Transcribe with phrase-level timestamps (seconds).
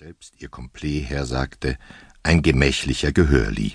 [0.00, 1.76] selbst ihr Komplet hersagte,
[2.22, 3.74] ein gemächlicher Gehörli.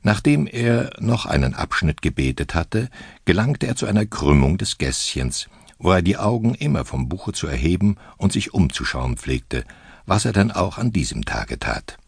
[0.00, 2.88] Nachdem er noch einen Abschnitt gebetet hatte,
[3.26, 7.46] gelangte er zu einer Krümmung des Gässchens, wo er die Augen immer vom Buche zu
[7.46, 9.66] erheben und sich umzuschauen pflegte,
[10.06, 11.98] was er dann auch an diesem Tage tat.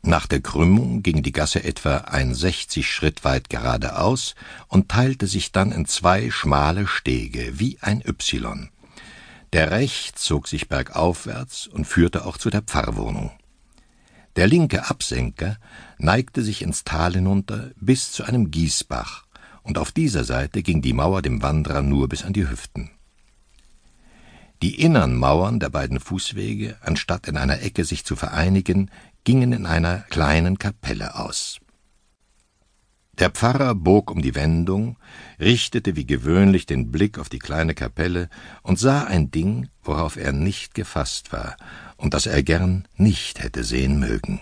[0.00, 4.34] Nach der Krümmung ging die Gasse etwa ein sechzig Schritt weit geradeaus
[4.68, 8.70] und teilte sich dann in zwei schmale Stege wie ein Y.
[9.52, 13.32] Der rechts zog sich bergaufwärts und führte auch zu der Pfarrwohnung.
[14.36, 15.58] Der linke Absenker
[15.98, 19.24] neigte sich ins Tal hinunter bis zu einem Gießbach,
[19.62, 22.90] und auf dieser Seite ging die Mauer dem Wanderer nur bis an die Hüften.
[24.62, 28.90] Die innern Mauern der beiden Fußwege, anstatt in einer Ecke sich zu vereinigen,
[29.24, 31.58] gingen in einer kleinen Kapelle aus.
[33.20, 34.96] Der Pfarrer bog um die Wendung,
[35.38, 38.30] richtete wie gewöhnlich den Blick auf die kleine Kapelle
[38.62, 41.56] und sah ein Ding, worauf er nicht gefasst war
[41.98, 44.40] und das er gern nicht hätte sehen mögen.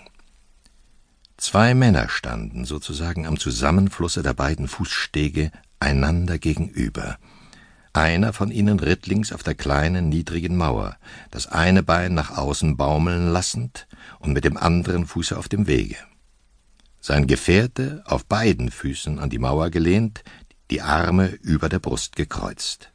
[1.35, 5.51] Zwei Männer standen sozusagen am Zusammenflusse der beiden Fußstege
[5.81, 7.17] einander gegenüber,
[7.91, 10.95] einer von ihnen ritt links auf der kleinen, niedrigen Mauer,
[11.31, 13.87] das eine Bein nach außen baumeln lassend
[14.19, 15.97] und mit dem anderen Fuße auf dem Wege.
[17.01, 20.23] Sein Gefährte auf beiden Füßen an die Mauer gelehnt,
[20.69, 22.91] die Arme über der Brust gekreuzt.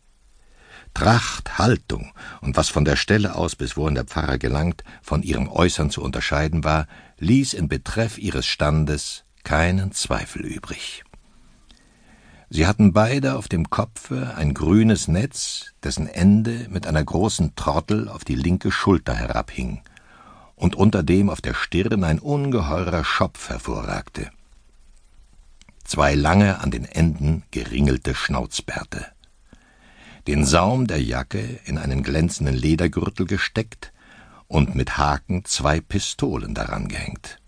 [0.93, 5.49] Tracht, Haltung und was von der Stelle aus, bis wohin der Pfarrer gelangt, von ihrem
[5.49, 6.87] Äußern zu unterscheiden war,
[7.19, 11.03] ließ in Betreff ihres Standes keinen Zweifel übrig.
[12.49, 18.09] Sie hatten beide auf dem Kopfe ein grünes Netz, dessen Ende mit einer großen Trottel
[18.09, 19.83] auf die linke Schulter herabhing,
[20.65, 24.31] und unter dem auf der Stirn ein ungeheurer Schopf hervorragte.
[25.85, 29.05] Zwei lange an den Enden geringelte Schnauzbärte.
[30.27, 33.93] Den Saum der Jacke in einen glänzenden Ledergürtel gesteckt
[34.49, 37.39] und mit Haken zwei Pistolen daran gehängt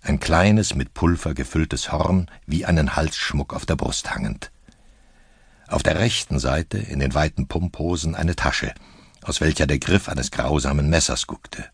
[0.00, 4.50] ein kleines, mit Pulver gefülltes Horn wie einen Halsschmuck auf der Brust hangend.
[5.68, 8.72] Auf der rechten Seite, in den weiten Pumphosen, eine Tasche,
[9.20, 11.66] aus welcher der Griff eines grausamen Messers guckte,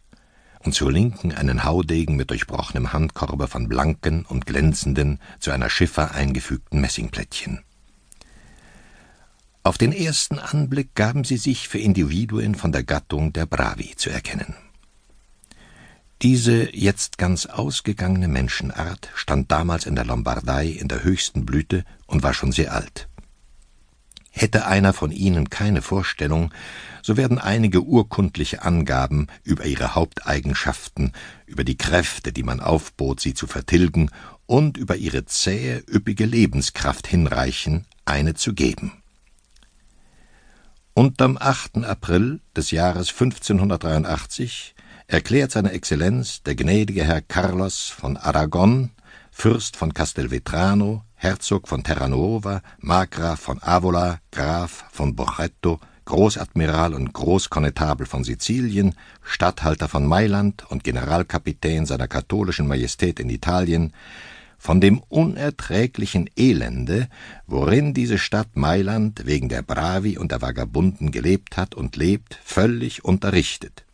[0.67, 6.13] und zur Linken einen Haudegen mit durchbrochenem Handkorbe von blanken und glänzenden, zu einer Schiffer
[6.13, 7.63] eingefügten Messingplättchen.
[9.63, 14.11] Auf den ersten Anblick gaben sie sich für Individuen von der Gattung der Bravi zu
[14.11, 14.55] erkennen.
[16.23, 22.23] Diese jetzt ganz ausgegangene Menschenart stand damals in der Lombardei in der höchsten Blüte und
[22.23, 23.09] war schon sehr alt.
[24.39, 26.53] Hätte einer von ihnen keine Vorstellung,
[27.01, 31.13] so werden einige urkundliche Angaben über ihre Haupteigenschaften,
[31.47, 34.11] über die Kräfte, die man aufbot, sie zu vertilgen,
[34.45, 39.03] und über ihre zähe, üppige Lebenskraft hinreichen, eine zu geben.
[40.93, 41.79] Unterm 8.
[41.87, 44.75] April des Jahres 1583
[45.07, 48.91] erklärt seine Exzellenz der gnädige Herr Carlos von Aragon,
[49.39, 58.07] Fürst von Castelvetrano, Herzog von Terranova, Markgraf von Avola, Graf von Borgetto, Großadmiral und Großkonnetabel
[58.07, 63.93] von Sizilien, Statthalter von Mailand und Generalkapitän seiner katholischen Majestät in Italien,
[64.57, 67.07] von dem unerträglichen Elende,
[67.47, 73.05] worin diese Stadt Mailand wegen der Bravi und der Vagabunden gelebt hat und lebt, völlig
[73.05, 73.85] unterrichtet.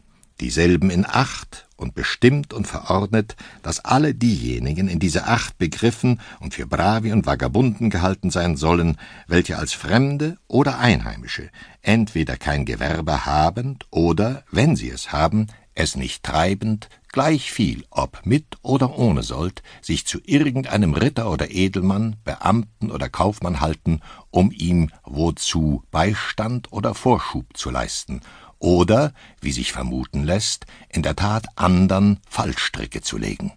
[0.40, 6.54] Dieselben in Acht und bestimmt und verordnet, dass alle diejenigen in diese Acht begriffen und
[6.54, 11.50] für Bravi und Vagabunden gehalten sein sollen, welche als Fremde oder Einheimische
[11.82, 18.24] entweder kein Gewerbe habend oder, wenn sie es haben, es nicht treibend, gleich viel, ob
[18.24, 24.00] mit oder ohne Sold, sich zu irgendeinem Ritter oder Edelmann, Beamten oder Kaufmann halten,
[24.30, 28.20] um ihm wozu Beistand oder Vorschub zu leisten
[28.62, 33.52] oder, wie sich vermuten lässt, in der Tat andern Fallstricke zu legen.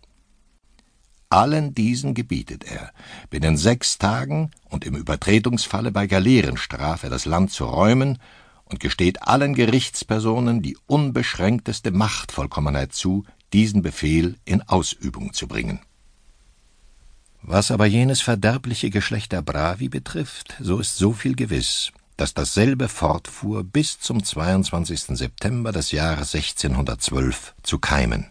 [1.29, 2.91] Allen diesen gebietet er,
[3.29, 8.19] binnen sechs Tagen und im Übertretungsfalle bei Galeerenstrafe das Land zu räumen
[8.65, 15.79] und gesteht allen Gerichtspersonen die unbeschränkteste Machtvollkommenheit zu, diesen Befehl in Ausübung zu bringen.
[17.41, 22.87] Was aber jenes verderbliche Geschlecht der Bravi betrifft, so ist so viel gewiss, dass dasselbe
[22.87, 25.17] fortfuhr bis zum 22.
[25.17, 28.27] September des Jahres 1612 zu keimen.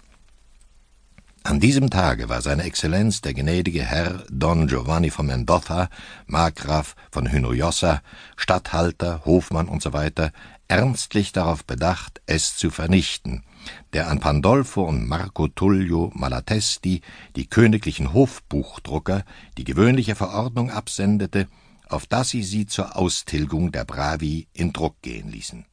[1.46, 5.90] An diesem Tage war seine Exzellenz der gnädige Herr Don Giovanni von Mendoza,
[6.26, 8.00] Markgraf von Hinojosa,
[8.36, 10.30] Statthalter, Hofmann usw.,
[10.68, 13.42] ernstlich darauf bedacht, es zu vernichten,
[13.92, 17.02] der an Pandolfo und Marco Tullio Malatesti,
[17.36, 19.24] die königlichen Hofbuchdrucker,
[19.58, 21.46] die gewöhnliche Verordnung absendete,
[21.94, 25.64] auf dass sie sie zur Austilgung der Bravi in Druck gehen ließen